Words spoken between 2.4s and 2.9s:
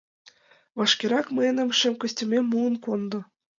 муын